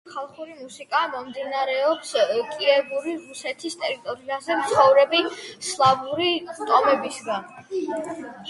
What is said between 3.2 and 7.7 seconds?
რუსეთის ტერიტორიაზე მცხოვრები სლავური ტომებისგან.